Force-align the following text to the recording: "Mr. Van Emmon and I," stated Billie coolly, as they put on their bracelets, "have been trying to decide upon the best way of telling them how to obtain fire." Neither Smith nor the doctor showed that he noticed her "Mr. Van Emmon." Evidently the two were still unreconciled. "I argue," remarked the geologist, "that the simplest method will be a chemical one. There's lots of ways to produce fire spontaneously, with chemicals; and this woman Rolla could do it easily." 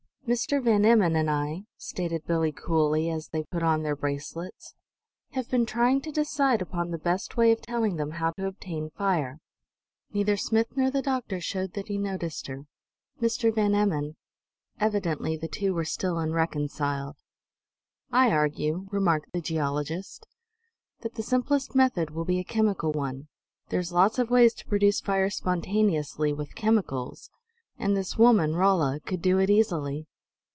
"Mr. 0.27 0.63
Van 0.63 0.85
Emmon 0.85 1.13
and 1.17 1.29
I," 1.29 1.65
stated 1.75 2.25
Billie 2.25 2.53
coolly, 2.53 3.09
as 3.09 3.27
they 3.29 3.43
put 3.43 3.63
on 3.63 3.83
their 3.83 3.97
bracelets, 3.97 4.75
"have 5.31 5.49
been 5.49 5.65
trying 5.65 5.99
to 6.01 6.11
decide 6.11 6.61
upon 6.61 6.89
the 6.91 6.97
best 6.97 7.35
way 7.35 7.51
of 7.51 7.59
telling 7.61 7.97
them 7.97 8.11
how 8.11 8.31
to 8.37 8.47
obtain 8.47 8.91
fire." 8.91 9.39
Neither 10.13 10.37
Smith 10.37 10.77
nor 10.77 10.89
the 10.89 11.01
doctor 11.01 11.41
showed 11.41 11.73
that 11.73 11.89
he 11.89 11.97
noticed 11.97 12.47
her 12.47 12.65
"Mr. 13.21 13.53
Van 13.53 13.75
Emmon." 13.75 14.15
Evidently 14.79 15.35
the 15.35 15.49
two 15.49 15.73
were 15.73 15.83
still 15.83 16.17
unreconciled. 16.17 17.17
"I 18.09 18.31
argue," 18.31 18.87
remarked 18.89 19.33
the 19.33 19.41
geologist, 19.41 20.25
"that 21.01 21.15
the 21.15 21.23
simplest 21.23 21.75
method 21.75 22.11
will 22.11 22.25
be 22.25 22.39
a 22.39 22.45
chemical 22.45 22.93
one. 22.93 23.27
There's 23.67 23.91
lots 23.91 24.17
of 24.17 24.29
ways 24.29 24.53
to 24.53 24.65
produce 24.67 25.01
fire 25.01 25.29
spontaneously, 25.29 26.31
with 26.31 26.55
chemicals; 26.55 27.29
and 27.77 27.97
this 27.97 28.17
woman 28.17 28.55
Rolla 28.55 29.01
could 29.05 29.21
do 29.21 29.37
it 29.37 29.49
easily." 29.49 30.07